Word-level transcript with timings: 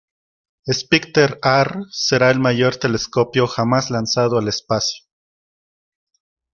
Spektr-R 0.67 1.85
será 1.91 2.31
el 2.31 2.39
mayor 2.39 2.75
telescopio 2.77 3.45
jamás 3.45 3.91
lanzado 3.91 4.39
al 4.39 4.47
espacio. 4.47 5.05